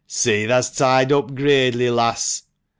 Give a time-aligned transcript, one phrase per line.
[0.07, 2.41] 171 "See thah's tied up gradely, lass